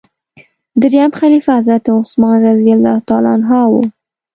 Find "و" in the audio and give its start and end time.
3.51-3.81